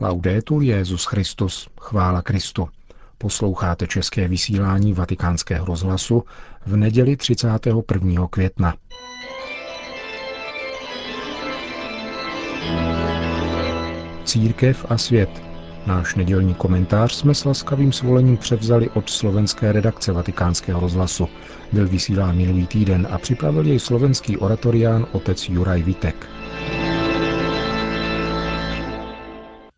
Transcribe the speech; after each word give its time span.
Laudetur 0.00 0.62
Jezus 0.62 1.04
Christus, 1.04 1.68
chvála 1.80 2.22
Kristu. 2.22 2.68
Posloucháte 3.18 3.86
české 3.86 4.28
vysílání 4.28 4.92
Vatikánského 4.92 5.66
rozhlasu 5.66 6.24
v 6.66 6.76
neděli 6.76 7.16
31. 7.16 8.26
května. 8.30 8.74
Církev 14.24 14.86
a 14.88 14.98
svět. 14.98 15.42
Náš 15.86 16.14
nedělní 16.14 16.54
komentář 16.54 17.12
jsme 17.14 17.34
s 17.34 17.44
laskavým 17.44 17.92
svolením 17.92 18.36
převzali 18.36 18.90
od 18.90 19.10
slovenské 19.10 19.72
redakce 19.72 20.12
Vatikánského 20.12 20.80
rozhlasu. 20.80 21.28
Byl 21.72 21.88
vysílán 21.88 22.36
minulý 22.36 22.66
týden 22.66 23.08
a 23.10 23.18
připravil 23.18 23.66
jej 23.66 23.78
slovenský 23.78 24.36
oratorián 24.36 25.06
otec 25.12 25.48
Juraj 25.48 25.82
Vitek. 25.82 26.26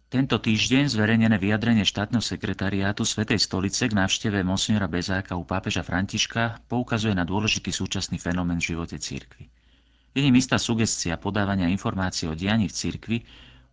Tento 0.09 0.40
týždeň 0.40 0.88
zverejnené 0.88 1.36
vyjadrenie 1.36 1.85
štátneho 1.85 2.25
sekretariátu 2.25 3.04
Svetej 3.04 3.44
stolice 3.44 3.93
k 3.93 3.93
návšteve 3.93 4.40
monsignora 4.40 4.89
Bezáka 4.89 5.36
u 5.36 5.44
pápeža 5.44 5.84
Františka 5.84 6.64
poukazuje 6.64 7.12
na 7.12 7.29
dôležitý 7.29 7.68
súčasný 7.68 8.17
fenomén 8.17 8.57
v 8.57 8.72
živote 8.72 8.96
církvy. 8.96 9.53
Je 10.17 10.25
ním 10.25 10.40
istá 10.40 10.57
sugestia 10.57 11.21
podávania 11.21 11.68
informácií 11.68 12.25
o 12.25 12.32
dianí 12.32 12.72
v 12.72 12.76
církvi, 12.81 13.17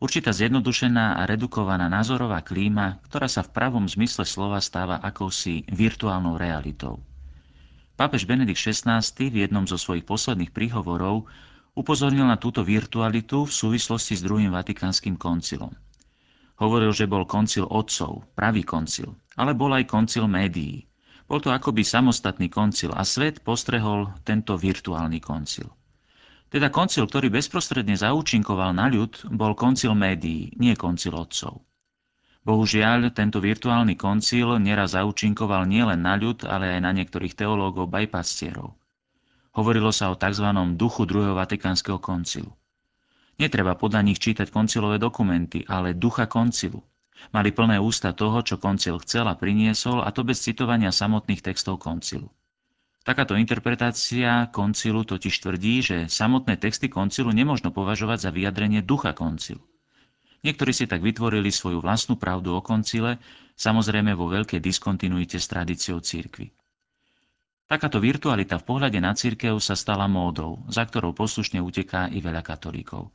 určitá 0.04 0.36
zjednodušená 0.36 1.16
a 1.16 1.24
redukovaná 1.24 1.88
názorová 1.88 2.44
klíma, 2.44 3.00
ktorá 3.08 3.32
sa 3.32 3.40
v 3.40 3.56
pravom 3.56 3.88
zmysle 3.88 4.28
slova 4.28 4.60
stáva 4.60 5.00
akousi 5.00 5.64
virtuálnou 5.72 6.36
realitou. 6.36 7.00
Pápež 7.96 8.28
Benedikt 8.28 8.60
XVI 8.60 9.00
v 9.08 9.48
jednom 9.48 9.64
zo 9.64 9.80
svojich 9.80 10.04
posledných 10.04 10.52
príhovorov 10.52 11.32
upozornil 11.80 12.28
na 12.28 12.36
túto 12.36 12.60
virtualitu 12.60 13.48
v 13.48 13.56
súvislosti 13.56 14.20
s 14.20 14.22
druhým 14.28 14.52
vatikánskym 14.52 15.16
koncilom. 15.16 15.72
Hovoril, 16.56 16.96
že 16.96 17.10
bol 17.10 17.28
koncil 17.28 17.68
otcov, 17.68 18.24
pravý 18.32 18.64
koncil, 18.64 19.12
ale 19.36 19.52
bol 19.52 19.76
aj 19.76 19.92
koncil 19.92 20.24
médií. 20.32 20.88
Bol 21.28 21.44
to 21.44 21.52
akoby 21.52 21.84
samostatný 21.84 22.48
koncil 22.48 22.96
a 22.96 23.04
svet 23.04 23.44
postrehol 23.44 24.14
tento 24.24 24.56
virtuálny 24.56 25.20
koncil. 25.20 25.68
Teda 26.48 26.72
koncil, 26.72 27.10
ktorý 27.10 27.28
bezprostredne 27.34 28.00
zaúčinkoval 28.00 28.72
na 28.72 28.88
ľud, 28.88 29.28
bol 29.36 29.58
koncil 29.58 29.98
médií, 29.98 30.56
nie 30.56 30.78
koncil 30.78 31.18
otcov. 31.18 31.66
Bohužiaľ, 32.46 33.10
tento 33.12 33.42
virtuálny 33.42 33.98
koncil 33.98 34.62
neraz 34.62 34.94
zaúčinkoval 34.94 35.66
nielen 35.66 36.06
na 36.06 36.14
ľud, 36.14 36.46
ale 36.46 36.78
aj 36.78 36.82
na 36.86 36.94
niektorých 36.94 37.34
teológov 37.34 37.90
bajpastierov. 37.90 38.78
Hovorilo 39.58 39.90
sa 39.90 40.14
o 40.14 40.16
tzv. 40.16 40.46
duchu 40.78 41.10
druhého 41.10 41.34
vatikánskeho 41.34 41.98
koncilu. 41.98 42.54
Netreba 43.36 43.76
podľa 43.76 44.02
nich 44.08 44.24
čítať 44.24 44.48
koncilové 44.48 44.96
dokumenty, 44.96 45.68
ale 45.68 45.92
ducha 45.92 46.24
koncilu. 46.24 46.80
Mali 47.36 47.52
plné 47.52 47.80
ústa 47.84 48.16
toho, 48.16 48.40
čo 48.40 48.56
koncil 48.56 48.96
chcel 49.04 49.28
a 49.28 49.36
priniesol, 49.36 50.00
a 50.04 50.10
to 50.16 50.24
bez 50.24 50.40
citovania 50.40 50.92
samotných 50.92 51.44
textov 51.44 51.84
koncilu. 51.84 52.32
Takáto 53.06 53.38
interpretácia 53.38 54.50
koncilu 54.50 55.04
totiž 55.04 55.36
tvrdí, 55.44 55.76
že 55.84 55.98
samotné 56.10 56.58
texty 56.58 56.90
koncilu 56.90 57.30
nemožno 57.36 57.70
považovať 57.70 58.18
za 58.24 58.30
vyjadrenie 58.32 58.82
ducha 58.82 59.12
koncilu. 59.12 59.62
Niektorí 60.42 60.72
si 60.72 60.86
tak 60.88 61.04
vytvorili 61.04 61.52
svoju 61.52 61.84
vlastnú 61.84 62.16
pravdu 62.16 62.56
o 62.56 62.62
koncile, 62.64 63.20
samozrejme 63.58 64.16
vo 64.16 64.32
veľkej 64.32 64.62
diskontinuite 64.64 65.42
s 65.42 65.50
tradíciou 65.50 66.00
církvy. 66.00 66.50
Takáto 67.66 67.98
virtualita 67.98 68.62
v 68.62 68.68
pohľade 68.70 69.02
na 69.02 69.18
církev 69.18 69.58
sa 69.58 69.74
stala 69.74 70.06
módou, 70.06 70.62
za 70.70 70.86
ktorou 70.86 71.18
poslušne 71.18 71.58
uteká 71.66 72.14
i 72.14 72.22
veľa 72.22 72.46
katolíkov. 72.46 73.10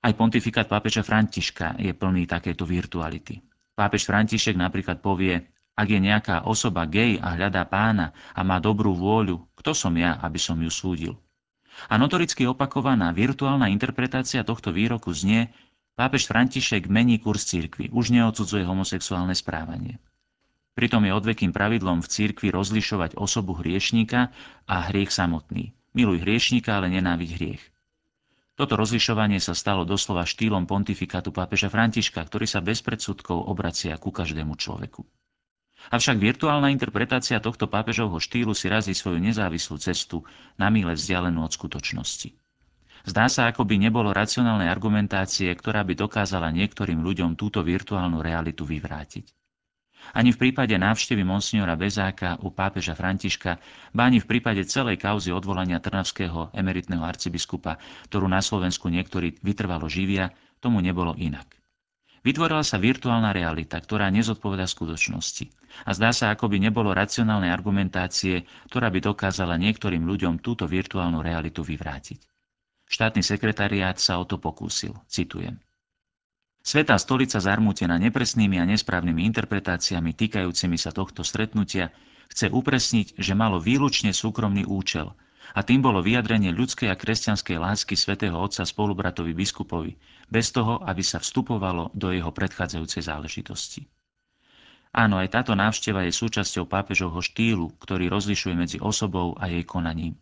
Aj 0.00 0.16
pontifikát 0.16 0.64
pápeža 0.64 1.04
Františka 1.04 1.76
je 1.76 1.92
plný 1.92 2.24
takéto 2.24 2.64
virtuality. 2.64 3.44
Pápež 3.76 4.08
František 4.08 4.56
napríklad 4.56 5.04
povie, 5.04 5.44
ak 5.76 5.88
je 5.88 6.00
nejaká 6.00 6.48
osoba 6.48 6.88
gej 6.88 7.20
a 7.20 7.36
hľadá 7.36 7.68
pána 7.68 8.12
a 8.32 8.40
má 8.40 8.60
dobrú 8.60 8.96
vôľu, 8.96 9.44
kto 9.60 9.76
som 9.76 9.92
ja, 9.96 10.16
aby 10.20 10.40
som 10.40 10.56
ju 10.56 10.72
súdil? 10.72 11.14
A 11.88 11.96
notoricky 11.96 12.44
opakovaná 12.44 13.12
virtuálna 13.12 13.68
interpretácia 13.68 14.44
tohto 14.44 14.72
výroku 14.72 15.12
znie, 15.12 15.52
pápež 15.96 16.28
František 16.28 16.88
mení 16.88 17.20
kurz 17.20 17.48
církvy, 17.48 17.92
už 17.92 18.12
neodsudzuje 18.12 18.64
homosexuálne 18.64 19.36
správanie. 19.36 20.00
Pritom 20.76 21.04
je 21.04 21.12
odvekým 21.12 21.52
pravidlom 21.52 22.00
v 22.00 22.08
církvi 22.08 22.48
rozlišovať 22.52 23.20
osobu 23.20 23.56
hriešníka 23.60 24.32
a 24.64 24.76
hriech 24.88 25.12
samotný. 25.12 25.76
Miluj 25.92 26.24
hriešníka, 26.24 26.76
ale 26.76 26.88
nenáviď 26.88 27.30
hriech. 27.36 27.62
Toto 28.60 28.76
rozlišovanie 28.76 29.40
sa 29.40 29.56
stalo 29.56 29.88
doslova 29.88 30.28
štýlom 30.28 30.68
pontifikátu 30.68 31.32
pápeža 31.32 31.72
Františka, 31.72 32.20
ktorý 32.20 32.44
sa 32.44 32.60
bez 32.60 32.84
predsudkov 32.84 33.48
obracia 33.48 33.96
ku 33.96 34.12
každému 34.12 34.52
človeku. 34.52 35.00
Avšak 35.88 36.20
virtuálna 36.20 36.68
interpretácia 36.68 37.40
tohto 37.40 37.72
pápežovho 37.72 38.20
štýlu 38.20 38.52
si 38.52 38.68
razí 38.68 38.92
svoju 38.92 39.16
nezávislú 39.16 39.80
cestu 39.80 40.28
na 40.60 40.68
míle 40.68 40.92
vzdialenú 40.92 41.40
od 41.40 41.56
skutočnosti. 41.56 42.36
Zdá 43.08 43.32
sa, 43.32 43.48
ako 43.48 43.64
by 43.64 43.80
nebolo 43.80 44.12
racionálnej 44.12 44.68
argumentácie, 44.68 45.48
ktorá 45.56 45.80
by 45.80 45.96
dokázala 45.96 46.52
niektorým 46.52 47.00
ľuďom 47.00 47.40
túto 47.40 47.64
virtuálnu 47.64 48.20
realitu 48.20 48.68
vyvrátiť. 48.68 49.39
Ani 50.10 50.34
v 50.34 50.40
prípade 50.48 50.74
návštevy 50.74 51.22
monsignora 51.22 51.78
Bezáka 51.78 52.40
u 52.42 52.50
pápeža 52.50 52.98
Františka, 52.98 53.62
ba 53.94 54.10
ani 54.10 54.18
v 54.18 54.26
prípade 54.26 54.66
celej 54.66 54.98
kauzy 54.98 55.30
odvolania 55.30 55.78
trnavského 55.78 56.50
emeritného 56.50 57.04
arcibiskupa, 57.06 57.78
ktorú 58.10 58.26
na 58.26 58.42
Slovensku 58.42 58.90
niektorí 58.90 59.38
vytrvalo 59.40 59.86
živia, 59.86 60.34
tomu 60.58 60.82
nebolo 60.82 61.14
inak. 61.16 61.60
Vytvorila 62.20 62.60
sa 62.60 62.76
virtuálna 62.76 63.32
realita, 63.32 63.80
ktorá 63.80 64.12
nezodpoveda 64.12 64.68
skutočnosti. 64.68 65.48
A 65.88 65.96
zdá 65.96 66.12
sa, 66.12 66.28
ako 66.28 66.52
by 66.52 66.60
nebolo 66.60 66.92
racionálnej 66.92 67.48
argumentácie, 67.48 68.44
ktorá 68.68 68.92
by 68.92 69.00
dokázala 69.00 69.56
niektorým 69.56 70.04
ľuďom 70.04 70.44
túto 70.44 70.68
virtuálnu 70.68 71.24
realitu 71.24 71.64
vyvrátiť. 71.64 72.20
Štátny 72.90 73.22
sekretariát 73.24 73.96
sa 73.96 74.20
o 74.20 74.28
to 74.28 74.36
pokúsil. 74.36 74.98
Citujem. 75.08 75.56
Svetá 76.60 77.00
stolica 77.00 77.40
zarmútená 77.40 77.96
nepresnými 77.96 78.60
a 78.60 78.68
nesprávnymi 78.68 79.24
interpretáciami 79.32 80.12
týkajúcimi 80.12 80.76
sa 80.76 80.92
tohto 80.92 81.24
stretnutia 81.24 81.88
chce 82.28 82.52
upresniť, 82.52 83.16
že 83.16 83.32
malo 83.32 83.56
výlučne 83.58 84.12
súkromný 84.12 84.68
účel 84.68 85.16
a 85.50 85.66
tým 85.66 85.82
bolo 85.82 85.98
vyjadrenie 85.98 86.54
ľudskej 86.54 86.92
a 86.92 86.96
kresťanskej 87.00 87.56
lásky 87.58 87.98
svätého 87.98 88.38
Otca 88.38 88.62
spolubratovi 88.62 89.34
biskupovi, 89.34 89.98
bez 90.30 90.54
toho, 90.54 90.78
aby 90.86 91.02
sa 91.02 91.18
vstupovalo 91.18 91.90
do 91.90 92.14
jeho 92.14 92.30
predchádzajúcej 92.30 93.02
záležitosti. 93.02 93.82
Áno, 94.90 95.18
aj 95.18 95.30
táto 95.30 95.54
návšteva 95.54 96.06
je 96.06 96.14
súčasťou 96.14 96.66
pápežovho 96.66 97.22
štýlu, 97.22 97.74
ktorý 97.78 98.10
rozlišuje 98.10 98.54
medzi 98.54 98.78
osobou 98.82 99.38
a 99.38 99.46
jej 99.46 99.62
konaním. 99.62 100.18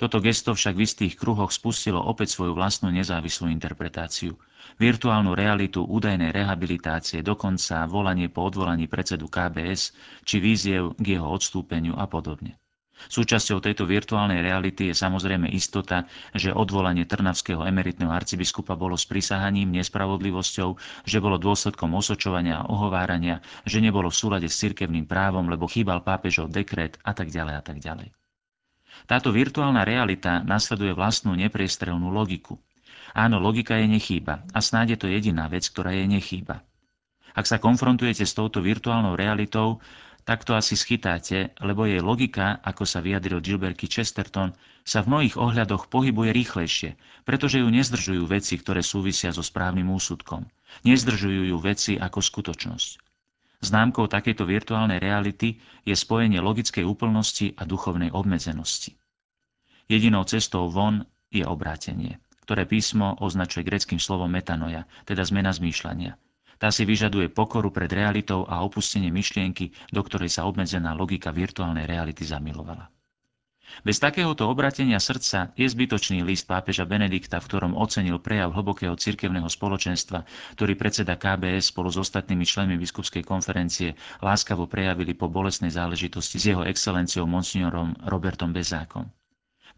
Toto 0.00 0.16
gesto 0.24 0.56
však 0.56 0.80
v 0.80 0.84
istých 0.88 1.14
kruhoch 1.20 1.52
spustilo 1.52 2.00
opäť 2.00 2.32
svoju 2.32 2.56
vlastnú 2.56 2.88
nezávislú 2.88 3.52
interpretáciu. 3.52 4.32
Virtuálnu 4.80 5.36
realitu 5.36 5.84
údajnej 5.84 6.32
rehabilitácie, 6.32 7.20
dokonca 7.20 7.84
volanie 7.84 8.32
po 8.32 8.48
odvolaní 8.48 8.88
predsedu 8.88 9.28
KBS, 9.28 9.92
či 10.24 10.40
víziev 10.40 10.96
k 10.96 11.20
jeho 11.20 11.28
odstúpeniu 11.28 12.00
a 12.00 12.08
podobne. 12.08 12.56
Súčasťou 13.12 13.60
tejto 13.60 13.84
virtuálnej 13.84 14.40
reality 14.40 14.88
je 14.88 14.96
samozrejme 14.96 15.52
istota, 15.52 16.08
že 16.32 16.48
odvolanie 16.48 17.04
trnavského 17.04 17.68
emeritného 17.68 18.08
arcibiskupa 18.08 18.80
bolo 18.80 18.96
s 18.96 19.04
prisahaním, 19.04 19.68
nespravodlivosťou, 19.84 20.68
že 21.04 21.20
bolo 21.20 21.36
dôsledkom 21.36 21.92
osočovania 21.92 22.64
a 22.64 22.68
ohovárania, 22.72 23.44
že 23.68 23.84
nebolo 23.84 24.08
v 24.08 24.16
súlade 24.16 24.48
s 24.48 24.56
cirkevným 24.64 25.04
právom, 25.04 25.44
lebo 25.52 25.68
chýbal 25.68 26.00
pápežov 26.00 26.48
dekret 26.48 26.96
a 27.04 27.12
tak 27.12 27.28
ďalej 27.28 27.54
a 27.60 27.62
tak 27.64 27.84
ďalej. 27.84 28.16
Táto 29.06 29.34
virtuálna 29.34 29.82
realita 29.82 30.42
nasleduje 30.46 30.94
vlastnú 30.94 31.34
nepriestrelnú 31.34 32.10
logiku. 32.10 32.58
Áno, 33.10 33.42
logika 33.42 33.74
je 33.78 33.90
nechýba 33.90 34.46
a 34.54 34.58
snáď 34.62 34.94
je 34.94 34.98
to 35.02 35.08
jediná 35.10 35.50
vec, 35.50 35.66
ktorá 35.66 35.90
je 35.94 36.06
nechýba. 36.06 36.62
Ak 37.34 37.46
sa 37.46 37.62
konfrontujete 37.62 38.26
s 38.26 38.34
touto 38.34 38.62
virtuálnou 38.62 39.14
realitou, 39.14 39.82
tak 40.22 40.46
to 40.46 40.54
asi 40.54 40.76
schytáte, 40.78 41.50
lebo 41.58 41.90
jej 41.90 41.98
logika, 41.98 42.62
ako 42.62 42.86
sa 42.86 43.02
vyjadril 43.02 43.42
Gilberky 43.42 43.90
Chesterton, 43.90 44.54
sa 44.86 45.02
v 45.02 45.10
mnohých 45.10 45.34
ohľadoch 45.34 45.90
pohybuje 45.90 46.30
rýchlejšie, 46.30 46.90
pretože 47.26 47.58
ju 47.58 47.66
nezdržujú 47.66 48.30
veci, 48.30 48.54
ktoré 48.60 48.84
súvisia 48.84 49.34
so 49.34 49.42
správnym 49.42 49.90
úsudkom. 49.90 50.46
Nezdržujú 50.86 51.50
ju 51.50 51.56
veci 51.58 51.98
ako 51.98 52.22
skutočnosť. 52.22 53.09
Známkou 53.60 54.08
takejto 54.08 54.48
virtuálnej 54.48 54.96
reality 54.96 55.60
je 55.84 55.92
spojenie 55.92 56.40
logickej 56.40 56.80
úplnosti 56.80 57.52
a 57.60 57.68
duchovnej 57.68 58.08
obmedzenosti. 58.08 58.96
Jedinou 59.84 60.24
cestou 60.24 60.72
von 60.72 61.04
je 61.28 61.44
obrátenie, 61.44 62.16
ktoré 62.48 62.64
písmo 62.64 63.20
označuje 63.20 63.68
greckým 63.68 64.00
slovom 64.00 64.32
metanoja, 64.32 64.88
teda 65.04 65.22
zmena 65.28 65.52
zmýšľania. 65.52 66.16
Tá 66.60 66.68
si 66.68 66.84
vyžaduje 66.84 67.32
pokoru 67.32 67.72
pred 67.72 67.88
realitou 67.88 68.44
a 68.44 68.60
opustenie 68.60 69.08
myšlienky, 69.08 69.72
do 69.92 70.00
ktorej 70.04 70.28
sa 70.28 70.44
obmedzená 70.44 70.92
logika 70.92 71.32
virtuálnej 71.32 71.88
reality 71.88 72.24
zamilovala. 72.24 72.88
Bez 73.86 73.96
takéhoto 74.02 74.50
obratenia 74.50 74.98
srdca 74.98 75.54
je 75.56 75.66
zbytočný 75.68 76.20
list 76.26 76.44
pápeža 76.44 76.84
Benedikta, 76.84 77.38
v 77.40 77.48
ktorom 77.48 77.72
ocenil 77.78 78.20
prejav 78.20 78.52
hlbokého 78.52 78.96
cirkevného 78.96 79.48
spoločenstva, 79.48 80.24
ktorý 80.56 80.72
predseda 80.76 81.16
KBS 81.16 81.70
spolu 81.70 81.88
s 81.88 82.00
ostatnými 82.00 82.44
členmi 82.44 82.76
biskupskej 82.76 83.22
konferencie 83.22 83.94
láskavo 84.20 84.66
prejavili 84.66 85.14
po 85.16 85.30
bolesnej 85.30 85.70
záležitosti 85.70 86.36
s 86.40 86.44
jeho 86.50 86.62
excelenciou 86.66 87.24
monsignorom 87.24 87.94
Robertom 88.06 88.50
Bezákom. 88.52 89.10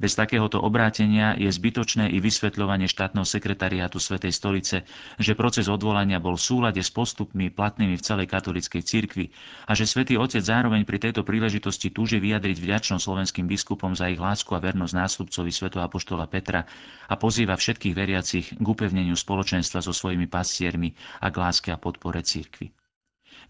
Bez 0.03 0.19
takéhoto 0.19 0.59
obrátenia 0.59 1.39
je 1.39 1.47
zbytočné 1.47 2.11
i 2.11 2.19
vysvetľovanie 2.19 2.91
štátneho 2.91 3.23
sekretariátu 3.23 4.03
Svetej 4.03 4.35
stolice, 4.35 4.83
že 5.15 5.39
proces 5.39 5.71
odvolania 5.71 6.19
bol 6.19 6.35
v 6.35 6.43
súlade 6.43 6.83
s 6.83 6.91
postupmi 6.91 7.55
platnými 7.55 7.95
v 7.95 8.03
celej 8.03 8.27
katolíckej 8.27 8.83
cirkvi 8.83 9.31
a 9.71 9.79
že 9.79 9.87
Svetý 9.87 10.19
Otec 10.19 10.43
zároveň 10.43 10.83
pri 10.83 10.99
tejto 10.99 11.23
príležitosti 11.23 11.95
túži 11.95 12.19
vyjadriť 12.19 12.59
vďačnosť 12.59 12.99
slovenským 12.99 13.47
biskupom 13.47 13.95
za 13.95 14.11
ich 14.11 14.19
lásku 14.19 14.51
a 14.51 14.59
vernosť 14.59 14.91
nástupcovi 14.91 15.55
Sv. 15.55 15.71
Apoštola 15.71 16.27
Petra 16.27 16.67
a 17.07 17.15
pozýva 17.15 17.55
všetkých 17.55 17.95
veriacich 17.95 18.47
k 18.59 18.67
upevneniu 18.67 19.15
spoločenstva 19.15 19.87
so 19.87 19.95
svojimi 19.95 20.27
pastiermi 20.27 20.99
a 21.23 21.31
k 21.31 21.37
láske 21.39 21.71
a 21.71 21.79
podpore 21.79 22.27
cirkvi. 22.27 22.82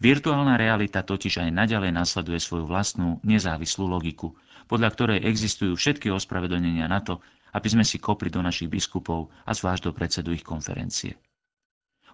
Virtuálna 0.02 0.58
realita 0.58 1.06
totiž 1.06 1.46
aj 1.46 1.50
naďalej 1.54 1.94
nasleduje 1.94 2.38
svoju 2.42 2.66
vlastnú 2.66 3.22
nezávislú 3.22 3.86
logiku, 3.86 4.34
podľa 4.66 4.88
ktorej 4.94 5.24
existujú 5.26 5.78
všetky 5.78 6.10
ospravedlnenia 6.10 6.90
na 6.90 6.98
to, 7.02 7.22
aby 7.52 7.68
sme 7.68 7.84
si 7.84 8.00
kopli 8.00 8.32
do 8.32 8.40
našich 8.40 8.72
biskupov 8.72 9.28
a 9.44 9.52
zvlášť 9.52 9.82
do 9.86 9.92
predsedu 9.92 10.32
ich 10.32 10.42
konferencie. 10.42 11.14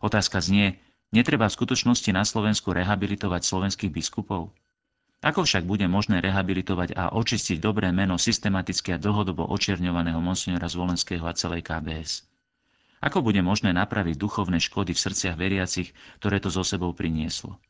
Otázka 0.02 0.42
znie, 0.42 0.78
netreba 1.14 1.46
v 1.48 1.56
skutočnosti 1.56 2.10
na 2.14 2.22
Slovensku 2.26 2.74
rehabilitovať 2.74 3.42
slovenských 3.46 3.90
biskupov? 3.90 4.50
Ako 5.18 5.42
však 5.42 5.66
bude 5.66 5.82
možné 5.90 6.22
rehabilitovať 6.22 6.94
a 6.94 7.10
očistiť 7.10 7.58
dobré 7.58 7.90
meno 7.90 8.14
systematicky 8.20 8.94
a 8.94 9.02
dlhodobo 9.02 9.50
očierňovaného 9.50 10.22
monsignora 10.22 10.70
Zvolenského 10.70 11.26
a 11.26 11.34
celej 11.34 11.66
KBS? 11.66 12.22
Ako 12.98 13.22
bude 13.22 13.38
možné 13.40 13.70
napraviť 13.70 14.18
duchovné 14.18 14.58
škody 14.58 14.90
v 14.90 15.02
srdciach 15.02 15.38
veriacich, 15.38 15.94
ktoré 16.18 16.42
to 16.42 16.50
zo 16.50 16.66
sebou 16.66 16.90
prinieslo? 16.90 17.62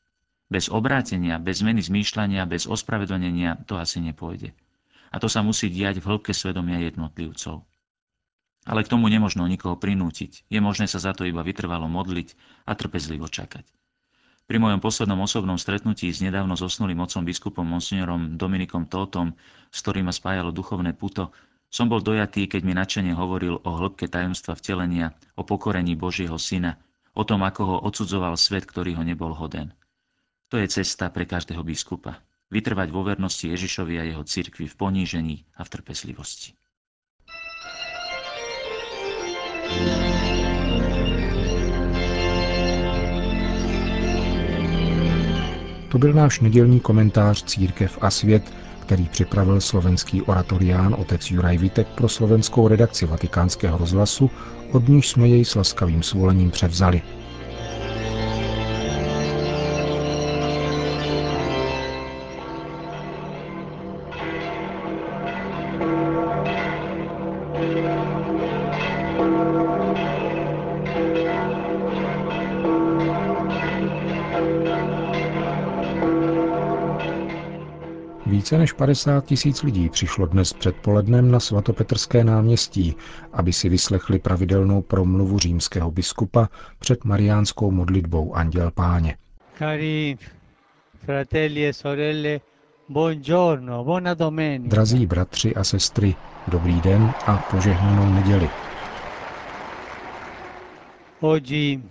Bez 0.49 0.73
obrátenia, 0.73 1.37
bez 1.37 1.61
zmeny 1.61 1.85
zmýšľania, 1.85 2.49
bez 2.49 2.65
ospravedlnenia 2.65 3.69
to 3.69 3.77
asi 3.77 4.01
nepôjde. 4.01 4.57
A 5.13 5.21
to 5.21 5.29
sa 5.29 5.45
musí 5.45 5.69
diať 5.69 6.01
v 6.01 6.09
hĺbke 6.09 6.33
svedomia 6.33 6.81
jednotlivcov. 6.81 7.65
Ale 8.65 8.81
k 8.85 8.93
tomu 8.93 9.13
nemožno 9.13 9.45
nikoho 9.45 9.77
prinútiť. 9.77 10.49
Je 10.49 10.61
možné 10.61 10.89
sa 10.89 11.01
za 11.01 11.13
to 11.13 11.29
iba 11.29 11.45
vytrvalo 11.45 11.89
modliť 11.89 12.33
a 12.65 12.73
trpezlivo 12.77 13.29
čakať. 13.29 13.65
Pri 14.49 14.57
mojom 14.57 14.81
poslednom 14.81 15.21
osobnom 15.21 15.61
stretnutí 15.61 16.09
s 16.09 16.25
nedávno 16.25 16.57
zosnulým 16.57 17.05
otcom 17.05 17.21
biskupom 17.21 17.69
monsignorom 17.69 18.41
Dominikom 18.41 18.89
Tótom, 18.89 19.37
s 19.69 19.85
ktorým 19.85 20.09
ma 20.09 20.15
spájalo 20.17 20.57
duchovné 20.57 20.97
puto, 20.97 21.37
som 21.69 21.93
bol 21.93 22.01
dojatý, 22.01 22.49
keď 22.49 22.61
mi 22.65 22.73
načene 22.73 23.13
hovoril 23.13 23.61
o 23.61 23.71
hĺbke 23.77 24.09
tajomstva 24.09 24.57
vtelenia, 24.57 25.13
o 25.37 25.45
pokorení 25.45 25.93
Božieho 26.01 26.41
syna, 26.41 26.81
o 27.13 27.23
tom, 27.29 27.45
ako 27.45 27.63
ho 27.65 27.77
odsudzoval 27.85 28.41
svet, 28.41 28.65
ktorý 28.65 28.97
ho 28.97 29.05
nebol 29.05 29.37
hoden. 29.37 29.77
To 30.49 30.57
je 30.57 30.65
cesta 30.65 31.13
pre 31.13 31.29
každého 31.29 31.61
biskupa. 31.61 32.25
Vytrvať 32.49 32.89
vo 32.89 33.05
vernosti 33.05 33.53
Ježišovi 33.53 34.01
a 34.01 34.09
jeho 34.09 34.25
cirkvi 34.25 34.65
v 34.65 34.79
ponížení 34.81 35.37
a 35.61 35.65
v 35.65 35.69
trpezlivosti. 35.69 36.57
To 45.93 45.99
byl 45.99 46.13
náš 46.13 46.41
nedělní 46.41 46.81
komentář 46.81 47.45
Církev 47.45 47.99
a 48.01 48.11
svět, 48.11 48.68
který 48.89 49.09
připravil 49.09 49.61
slovenský 49.61 50.23
oratorián 50.23 50.97
otec 50.99 51.31
Juraj 51.31 51.59
Vitek 51.59 51.89
pro 51.89 52.09
slovenskou 52.09 52.69
redakci 52.69 53.07
vatikánského 53.07 53.79
rozhlasu, 53.79 54.31
od 54.73 54.89
níž 54.89 55.09
jsme 55.09 55.29
jej 55.29 55.45
s 55.45 55.55
laskavým 55.55 56.03
svolením 56.03 56.51
převzali. 56.51 57.03
Více 78.29 78.59
než 78.59 78.73
50 78.73 79.25
tisíc 79.25 79.63
lidí 79.63 79.89
přišlo 79.89 80.27
dnes 80.27 80.53
předpolednem 80.53 81.31
na 81.31 81.41
svatopetrské 81.41 82.25
náměstí, 82.25 82.95
aby 83.33 83.53
si 83.53 83.69
vyslechli 83.69 84.19
pravidelnou 84.19 84.83
promluvu 84.83 85.39
římského 85.39 85.91
biskupa 85.91 86.49
před 86.79 87.05
mariánskou 87.05 87.71
modlitbou 87.71 88.35
Anděl 88.35 88.71
Páně. 88.71 89.17
Cari 89.59 90.17
fratelli 91.05 91.67
e 91.67 91.73
sorelle, 91.73 92.41
buongiorno, 92.89 93.85
buona 93.85 94.15
domenica. 94.15 94.69
Drazí 94.77 95.07
bratři 95.07 95.55
a 95.55 95.65
sestry, 95.65 96.15
dobrý 96.49 96.81
den 96.81 97.13
a 97.27 97.37
požehnanou 97.51 98.15
neděli. 98.15 98.51
Oggi 101.21 101.83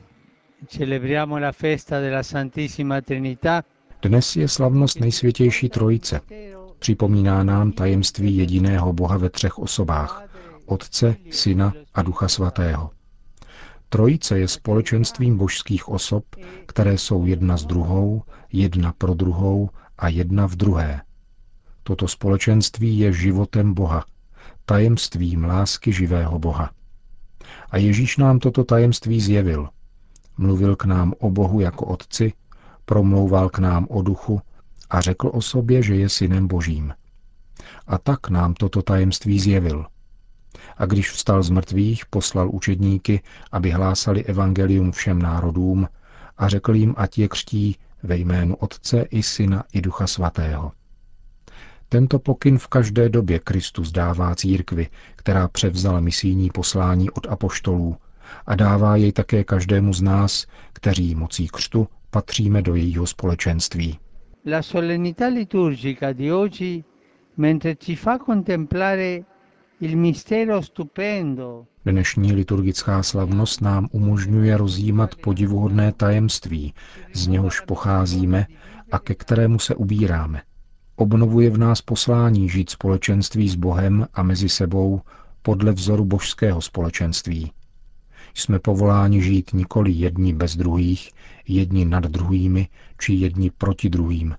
celebriamo 0.67 1.37
la 1.39 1.51
festa 1.51 1.99
della 1.99 2.23
Santissima 2.23 3.01
Trinità. 3.01 3.63
Dnes 4.01 4.35
je 4.35 4.47
slavnost 4.47 4.99
nejsvětější 4.99 5.69
trojice. 5.69 6.21
Připomíná 6.79 7.43
nám 7.43 7.71
tajemství 7.71 8.37
jediného 8.37 8.93
Boha 8.93 9.17
ve 9.17 9.29
třech 9.29 9.59
osobách. 9.59 10.23
Otce, 10.65 11.15
Syna 11.31 11.73
a 11.93 12.01
Ducha 12.01 12.27
Svatého. 12.27 12.89
Trojice 13.89 14.39
je 14.39 14.47
společenstvím 14.47 15.37
božských 15.37 15.89
osob, 15.89 16.23
které 16.65 16.97
jsou 16.97 17.25
jedna 17.25 17.57
s 17.57 17.65
druhou, 17.65 18.23
jedna 18.51 18.93
pro 18.97 19.13
druhou 19.13 19.69
a 19.97 20.07
jedna 20.07 20.47
v 20.47 20.55
druhé. 20.55 21.01
Toto 21.83 22.07
společenství 22.07 22.99
je 22.99 23.13
životem 23.13 23.73
Boha, 23.73 24.05
tajemstvím 24.65 25.43
lásky 25.43 25.91
živého 25.91 26.39
Boha. 26.39 26.71
A 27.69 27.77
Ježíš 27.77 28.17
nám 28.17 28.39
toto 28.39 28.63
tajemství 28.63 29.21
zjevil. 29.21 29.69
Mluvil 30.37 30.75
k 30.75 30.85
nám 30.85 31.13
o 31.19 31.29
Bohu 31.31 31.59
jako 31.59 31.85
Otci, 31.85 32.33
promlouval 32.87 33.49
k 33.49 33.59
nám 33.59 33.87
o 33.89 34.01
duchu 34.01 34.41
a 34.89 35.01
řekl 35.01 35.31
o 35.33 35.41
sobě, 35.41 35.83
že 35.83 35.95
je 35.95 36.09
synem 36.09 36.47
božím. 36.47 36.93
A 37.87 37.97
tak 37.97 38.29
nám 38.29 38.53
toto 38.53 38.81
tajemství 38.81 39.39
zjevil. 39.39 39.85
A 40.77 40.85
když 40.85 41.11
vstal 41.11 41.43
z 41.43 41.49
mrtvých, 41.49 42.05
poslal 42.05 42.49
učedníky, 42.49 43.21
aby 43.51 43.71
hlásali 43.71 44.23
evangelium 44.23 44.91
všem 44.91 45.21
národům 45.21 45.87
a 46.37 46.49
řekl 46.49 46.75
jim, 46.75 46.93
ať 46.97 47.17
je 47.17 47.27
křtí 47.27 47.77
ve 48.03 48.17
jménu 48.17 48.55
Otce 48.55 49.01
i 49.01 49.23
Syna 49.23 49.63
i 49.73 49.81
Ducha 49.81 50.07
Svatého. 50.07 50.71
Tento 51.89 52.19
pokyn 52.19 52.57
v 52.57 52.67
každé 52.67 53.09
době 53.09 53.39
Kristus 53.39 53.91
dává 53.91 54.35
církvi, 54.35 54.87
která 55.15 55.47
převzala 55.47 55.99
misijní 55.99 56.49
poslání 56.49 57.09
od 57.09 57.27
apoštolů 57.29 57.97
a 58.45 58.55
dává 58.55 58.95
jej 58.95 59.11
také 59.11 59.43
každému 59.43 59.93
z 59.93 60.01
nás, 60.01 60.45
kteří 60.73 61.15
mocí 61.15 61.47
křtu 61.47 61.87
patříme 62.09 62.61
do 62.61 62.75
jejího 62.75 63.07
společenství. 63.07 63.99
La 64.45 64.61
solennità 64.61 65.27
liturgica 65.27 66.13
di 66.13 66.31
oggi, 66.31 66.83
mentre 67.37 67.75
ci 67.75 67.95
fa 67.95 68.17
contemplare 68.17 69.23
il 69.79 69.97
mistero 69.97 70.61
stupendo 70.61 71.65
Dnešní 71.87 72.33
liturgická 72.33 73.03
slavnost 73.03 73.61
nám 73.61 73.87
umožňuje 73.91 74.57
rozjímat 74.57 75.15
podivuhodné 75.15 75.91
tajemství, 75.91 76.73
z 77.13 77.27
něhož 77.27 77.59
pocházíme 77.59 78.45
a 78.91 78.99
ke 78.99 79.15
kterému 79.15 79.59
se 79.59 79.75
ubíráme. 79.75 80.41
Obnovuje 80.95 81.49
v 81.49 81.57
nás 81.57 81.81
poslání 81.81 82.49
žít 82.49 82.69
společenství 82.69 83.49
s 83.49 83.55
Bohem 83.55 84.07
a 84.13 84.23
mezi 84.23 84.49
sebou 84.49 85.01
podle 85.41 85.71
vzoru 85.71 86.05
božského 86.05 86.61
společenství. 86.61 87.51
Jsme 88.33 88.59
povoláni 88.59 89.21
žít 89.21 89.53
nikoli 89.53 89.91
jedni 89.91 90.33
bez 90.33 90.55
druhých, 90.55 91.11
jedni 91.47 91.85
nad 91.85 92.03
druhými 92.03 92.67
či 92.99 93.13
jedni 93.13 93.51
proti 93.57 93.89
druhým, 93.89 94.35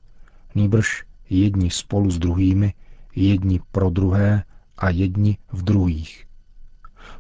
nýbrž 0.54 1.04
jedni 1.30 1.70
spolu 1.70 2.10
s 2.10 2.18
druhými, 2.18 2.74
jedni 3.16 3.60
pro 3.72 3.90
druhé 3.90 4.42
a 4.78 4.90
jedni 4.90 5.38
v 5.52 5.62
druhých. 5.62 6.26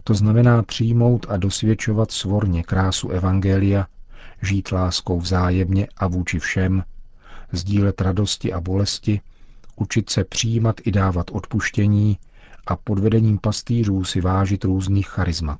To 0.04 0.14
znamená 0.14 0.62
přijmout 0.62 1.26
a 1.28 1.36
dosvědčovat 1.36 2.10
svorně 2.10 2.62
krásu 2.62 3.08
Evangelia, 3.08 3.86
žít 4.42 4.72
láskou 4.72 5.20
vzájemně 5.20 5.88
a 5.96 6.08
vůči 6.08 6.38
všem, 6.38 6.84
sdílet 7.52 8.00
radosti 8.00 8.52
a 8.52 8.60
bolesti, 8.60 9.20
učit 9.76 10.10
se 10.10 10.24
přijímat 10.24 10.76
i 10.84 10.90
dávat 10.90 11.30
odpuštění 11.32 12.18
a 12.66 12.76
pod 12.76 12.98
vedením 12.98 13.38
pastýřů 13.38 14.04
si 14.04 14.20
vážit 14.20 14.64
různých 14.64 15.08
charizmat. 15.08 15.58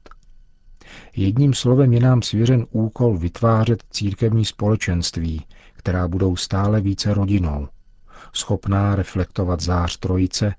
Jedním 1.16 1.54
slovem 1.54 1.92
je 1.92 2.00
nám 2.00 2.22
svěřen 2.22 2.66
úkol 2.70 3.18
vytvářet 3.18 3.84
církevní 3.90 4.44
společenství, 4.44 5.44
která 5.72 6.08
budou 6.08 6.36
stále 6.36 6.80
více 6.80 7.14
rodinou, 7.14 7.68
schopná 8.32 8.94
reflektovat 8.94 9.60
zář 9.60 9.96
trojice 9.96 10.54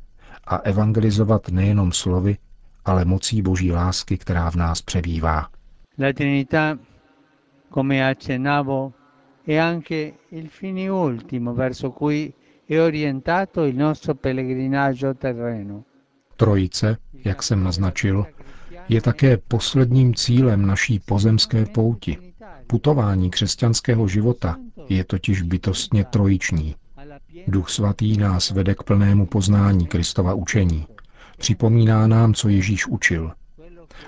a 0.48 0.56
evangelizovat 0.56 1.50
nejenom 1.50 1.92
slovy, 1.92 2.38
ale 2.86 3.06
mocí 3.06 3.42
boží 3.42 3.72
lásky, 3.72 4.18
která 4.18 4.52
v 4.52 4.56
nás 4.56 4.82
přebývá. 4.82 5.48
La 6.00 6.14
Trinità, 6.14 6.78
come 7.74 8.10
accennavo, 8.10 8.94
è 9.48 9.58
anche 9.58 10.14
il 10.32 10.50
fine 10.50 10.90
ultimo 10.90 11.54
verso 11.54 11.92
cui 11.92 12.34
è 12.68 12.80
orientato 12.80 13.66
il 13.66 13.76
nostro 13.76 14.16
pellegrinaggio 14.16 15.14
terreno. 15.14 15.84
Trojice, 16.36 16.98
jak 17.26 17.44
jsem 17.44 17.64
naznačil, 17.64 18.26
je 18.90 19.02
také 19.02 19.38
posledním 19.38 20.16
cílem 20.16 20.66
naší 20.66 21.00
pozemské 21.00 21.66
pouti. 21.66 22.18
Putování 22.68 23.30
křesťanského 23.30 24.08
života 24.08 24.58
je 24.90 25.04
totiž 25.04 25.42
bytostně 25.42 26.04
trojiční. 26.04 26.76
Duch 27.48 27.70
svatý 27.70 28.18
nás 28.18 28.52
vede 28.52 28.76
k 28.76 28.84
plnému 28.84 29.26
poznání 29.26 29.88
Kristova 29.88 30.34
učení. 30.34 30.88
Připomíná 31.38 32.08
nám, 32.08 32.34
co 32.34 32.50
Ježíš 32.50 32.88
učil. 32.88 33.32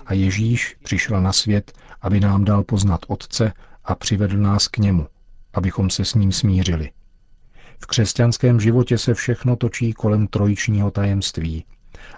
A 0.05 0.13
Ježíš 0.13 0.75
přišel 0.83 1.21
na 1.21 1.33
svět, 1.33 1.71
aby 2.01 2.19
nám 2.19 2.45
dal 2.45 2.63
poznat 2.63 3.01
Otce 3.07 3.53
a 3.83 3.95
přivedl 3.95 4.37
nás 4.37 4.67
k 4.67 4.77
němu, 4.77 5.07
abychom 5.53 5.89
se 5.89 6.05
s 6.05 6.13
ním 6.13 6.31
smířili. 6.31 6.91
V 7.79 7.85
křesťanském 7.85 8.59
životě 8.59 8.97
se 8.97 9.13
všechno 9.13 9.55
točí 9.55 9.93
kolem 9.93 10.27
trojičního 10.27 10.91
tajemství 10.91 11.65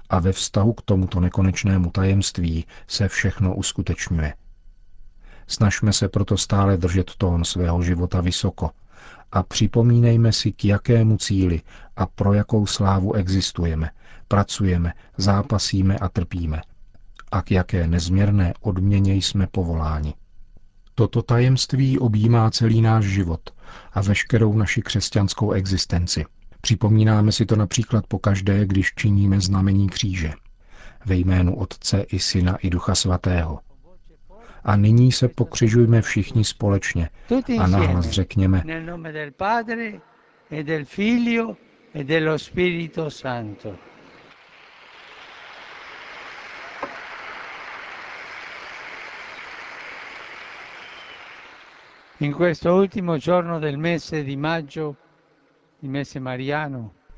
a 0.10 0.20
ve 0.20 0.32
vztahu 0.32 0.74
k 0.74 0.82
tomuto 0.82 1.20
nekonečnému 1.20 1.92
tajemství 1.92 2.66
se 2.88 3.08
všechno 3.08 3.56
uskutečňuje. 3.56 4.34
Snažme 5.48 5.94
se 5.94 6.10
proto 6.10 6.38
stále 6.38 6.78
držet 6.78 7.12
tón 7.18 7.44
svého 7.44 7.84
života 7.84 8.22
vysoko 8.22 8.70
a 9.32 9.44
připomínejme 9.44 10.32
si, 10.32 10.52
k 10.52 10.66
jakému 10.66 11.18
cíli 11.18 11.62
a 11.96 12.06
pro 12.06 12.34
jakou 12.34 12.66
slávu 12.66 13.14
existujeme, 13.14 13.90
pracujeme, 14.28 14.94
zápasíme 15.18 15.98
a 15.98 16.10
trpíme 16.10 16.62
a 17.32 17.42
k 17.42 17.52
jaké 17.52 17.88
nezměrné 17.88 18.54
odměně 18.62 19.14
jsme 19.16 19.48
povoláni. 19.48 20.14
Toto 20.96 21.22
tajemství 21.22 22.00
objímá 22.00 22.52
celý 22.52 22.82
náš 22.82 23.06
život 23.06 23.42
a 23.94 24.02
veškerou 24.02 24.58
naši 24.58 24.82
křesťanskou 24.82 25.52
existenci. 25.52 26.26
Připomínáme 26.66 27.32
si 27.32 27.46
to 27.46 27.56
například 27.56 28.08
pokaždé, 28.08 28.66
když 28.66 28.94
činíme 28.96 29.40
znamení 29.42 29.90
kříže. 29.90 30.34
Ve 31.06 31.16
jménu 31.16 31.56
Otce 31.56 32.02
i 32.02 32.20
Syna 32.20 32.56
i 32.56 32.70
Ducha 32.70 32.96
Svatého. 32.96 33.60
A 34.64 34.76
nyní 34.76 35.12
se 35.12 35.28
pokřižujme 35.28 36.02
všichni 36.02 36.44
společně 36.44 37.10
a 37.60 37.68
nahlas 37.68 38.10
řekněme 38.10 38.64
e 40.52 40.64
e 41.94 42.04
dello 42.04 42.40
Spirito 42.40 43.10
Santo. 43.12 43.76
In 52.20 52.34
questo 52.34 52.76
ultimo 52.76 53.18
giorno 53.18 53.60
del 53.60 53.78
mese 53.78 54.24
di 54.24 54.38
maggio, 54.38 54.96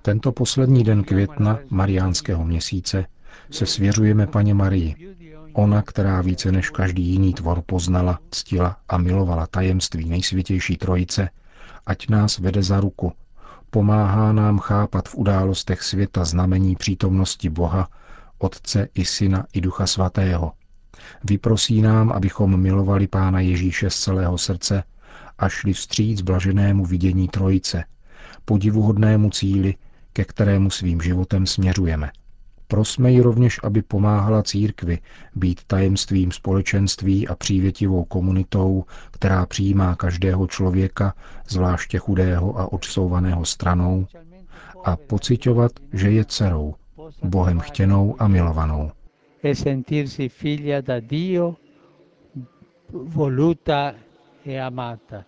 Tento 0.02 0.32
poslední 0.32 0.84
den 0.84 1.04
května, 1.04 1.60
mariánského 1.70 2.46
měsíce, 2.46 3.06
se 3.52 3.66
svěřujeme 3.66 4.28
paně 4.28 4.54
Marii, 4.54 5.16
ona, 5.54 5.82
která 5.82 6.22
více 6.22 6.52
než 6.52 6.70
každý 6.70 7.04
jiný 7.04 7.34
tvor 7.34 7.62
poznala, 7.66 8.20
ctila 8.32 8.78
a 8.90 8.98
milovala 8.98 9.48
tajemství 9.48 10.10
nejsvětější 10.10 10.78
trojice, 10.78 11.30
ať 11.86 12.10
nás 12.10 12.40
vede 12.40 12.64
za 12.64 12.80
ruku, 12.80 13.14
pomáhá 13.70 14.34
nám 14.34 14.60
chápat 14.60 15.10
v 15.10 15.16
událostech 15.16 15.84
světa 15.84 16.26
znamení 16.26 16.76
přítomnosti 16.76 17.50
Boha, 17.50 17.90
Otce 18.38 18.88
i 18.94 19.06
Syna 19.06 19.46
i 19.54 19.62
Ducha 19.62 19.88
Svatého. 19.88 20.52
Vyprosí 21.24 21.82
nám, 21.82 22.12
abychom 22.12 22.62
milovali 22.62 23.08
Pána 23.08 23.40
Ježíše 23.40 23.90
z 23.90 23.96
celého 24.00 24.38
srdce 24.38 24.84
a 25.38 25.50
šli 25.50 25.74
vstříc 25.74 26.22
blaženému 26.22 26.86
vidění 26.86 27.28
Trojice, 27.28 27.84
podivuhodnému 28.46 29.30
cíli, 29.30 29.76
ke 30.14 30.26
kterému 30.26 30.70
svým 30.70 31.02
životem 31.02 31.46
směřujeme. 31.46 32.12
Prosme 32.68 33.12
ji 33.12 33.22
rovněž, 33.22 33.60
aby 33.64 33.82
pomáhala 33.82 34.44
církvi 34.44 35.00
být 35.36 35.62
tajemstvím 35.68 36.32
společenství 36.32 37.28
a 37.28 37.36
přívětivou 37.36 38.04
komunitou, 38.04 38.84
která 39.12 39.46
přijímá 39.46 39.96
každého 39.96 40.48
člověka, 40.48 41.14
zvláště 41.48 41.98
chudého 41.98 42.60
a 42.60 42.74
odsouvaného 42.74 43.46
stranou, 43.46 44.08
a 44.84 44.96
pocitovat, 44.96 45.72
že 45.94 46.12
je 46.12 46.26
dcerou, 46.26 46.76
Bohem 47.24 47.60
chtěnou 47.60 48.16
a 48.20 48.28
milovanou. 48.28 48.92
e 49.44 49.56
voluta 52.94 53.94
e 54.46 54.62
amata. 54.62 55.26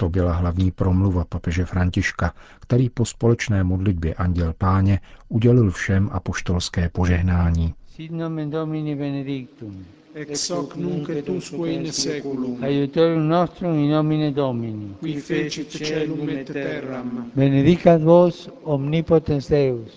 To 0.00 0.08
byla 0.08 0.32
hlavní 0.32 0.70
promluva 0.70 1.24
papeže 1.24 1.64
Františka, 1.64 2.34
který 2.60 2.90
po 2.90 3.04
společné 3.04 3.64
modlitbě 3.64 4.14
Anděl 4.14 4.54
Páně 4.58 5.00
udělil 5.28 5.70
všem 5.70 6.08
apoštolské 6.12 6.88
požehnání. 6.88 7.74
Sit 7.96 8.10
nomen 8.12 8.50
Domini 8.50 8.94
benedictum. 8.96 9.84
ex 10.14 10.50
hoc 10.50 10.74
nunc 10.76 11.08
et 11.08 11.28
usque 11.28 11.72
in 11.72 11.92
seculum, 11.92 12.62
Aiutorium 12.64 13.28
nostrum 13.28 13.74
in 13.78 13.90
nomine 13.90 14.30
Domini. 14.30 14.94
qui 15.00 15.20
fecit 15.20 15.70
celum 15.70 16.28
et 16.28 16.44
terram, 16.52 17.30
Benedicat 17.36 18.00
vos 18.02 18.48
omnipotens 18.64 19.48
Deus, 19.48 19.90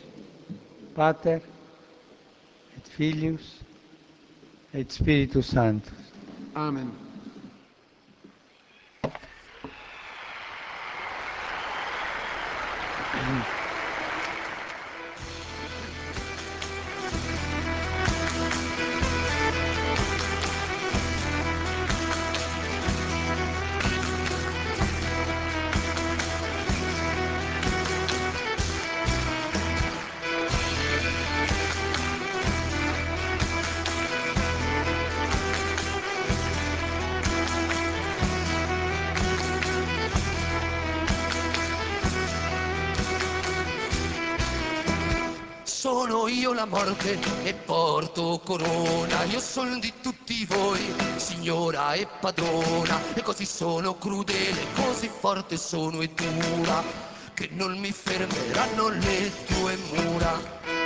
Pater 0.95 1.41
et 2.77 2.87
Filius 2.97 3.61
et 4.73 4.91
Spiritus 4.91 5.45
Sanctus. 5.47 5.93
Amen. 6.55 7.10
Io 46.31 46.53
la 46.53 46.65
morte 46.65 47.19
e 47.43 47.53
porto 47.53 48.41
corona, 48.43 49.23
io 49.25 49.39
sono 49.39 49.77
di 49.79 49.91
tutti 50.01 50.45
voi, 50.45 50.79
signora 51.17 51.93
e 51.93 52.07
padrona, 52.19 53.13
e 53.13 53.21
così 53.21 53.45
sono 53.45 53.97
crudele, 53.97 54.71
così 54.73 55.09
forte 55.09 55.57
sono 55.57 56.01
e 56.01 56.09
dura, 56.13 56.83
che 57.33 57.49
non 57.51 57.77
mi 57.77 57.91
fermeranno 57.91 58.89
le 58.89 59.31
tue 59.45 59.77
mura. 59.77 60.80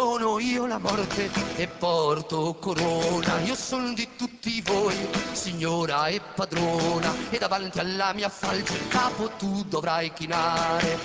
Sono 0.00 0.38
io 0.38 0.66
la 0.66 0.78
morte 0.78 1.30
e 1.56 1.68
porto 1.68 2.56
corona, 2.58 3.38
io 3.40 3.54
sono 3.54 3.92
di 3.92 4.08
tutti 4.16 4.62
voi, 4.62 4.96
signora 5.32 6.06
e 6.06 6.22
padrona, 6.34 7.12
e 7.28 7.36
davanti 7.36 7.80
alla 7.80 8.14
mia 8.14 8.30
falce 8.30 8.72
il 8.72 8.88
capo 8.88 9.28
tu 9.36 9.62
dovrai 9.68 10.10
chinare, 10.14 10.98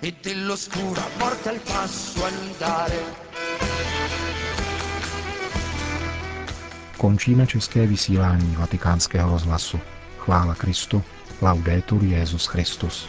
e 0.00 0.14
dell'oscura 0.20 1.00
morte 1.18 1.48
al 1.48 1.60
passo 1.60 2.22
andare. 2.24 3.00
Končíme 6.98 7.46
české 7.46 7.86
vysílání 7.86 8.56
vatikánského 8.56 9.30
rozhlasu. 9.30 9.80
Chvála 10.18 10.54
Kristu. 10.54 11.02
Laudetur 11.40 12.02
Jezus 12.04 12.46
Christus. 12.46 13.08